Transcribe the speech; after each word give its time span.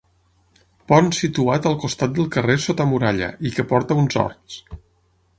Pont 0.91 1.09
situat 1.17 1.67
al 1.71 1.75
costat 1.83 2.15
del 2.19 2.29
carrer 2.35 2.55
Sota 2.63 2.87
Muralla, 2.93 3.27
i 3.49 3.51
que 3.59 3.67
porta 3.73 3.99
a 3.99 4.03
uns 4.05 4.17
horts. 4.23 4.57